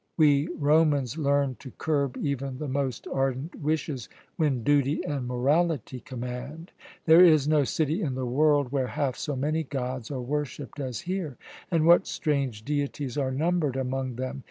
We 0.17 0.47
Romans 0.57 1.15
learn 1.15 1.57
to 1.59 1.69
curb 1.77 2.17
even 2.17 2.57
the 2.57 2.67
most 2.67 3.05
ardent 3.13 3.53
wishes 3.53 4.09
when 4.35 4.63
duty 4.63 5.03
and 5.05 5.27
morality 5.27 5.99
command. 5.99 6.71
There 7.05 7.23
is 7.23 7.47
no 7.47 7.65
city 7.65 8.01
in 8.01 8.15
the 8.15 8.25
world 8.25 8.71
where 8.71 8.87
half 8.87 9.15
so 9.15 9.35
many 9.35 9.61
gods 9.61 10.09
are 10.09 10.19
worshipped 10.19 10.79
as 10.79 11.01
here; 11.01 11.37
and 11.69 11.85
what 11.85 12.07
strange 12.07 12.63
deities 12.65 13.15
are 13.15 13.29
numbered 13.29 13.75
among 13.75 14.15
them! 14.15 14.39